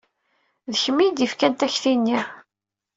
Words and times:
D 0.71 0.73
kemm 0.81 0.97
ay 0.99 1.09
d-yefkan 1.11 1.53
takti-nni? 1.53 2.19